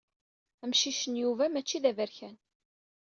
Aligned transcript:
Amcic 0.63 1.01
n 1.07 1.13
Yuba 1.21 1.45
mačči 1.51 1.77
d 1.83 1.85
aberkan. 1.89 2.37